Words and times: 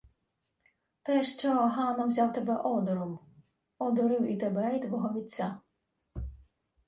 —Те, 1.03 1.23
що 1.23 1.53
Гано 1.55 2.07
взяв 2.07 2.33
тебе 2.33 2.55
одуром. 2.57 3.19
Одурив 3.77 4.31
і 4.31 4.35
тебе, 4.37 4.75
й 4.75 4.79
твого 4.79 5.13
вітця. 5.21 5.57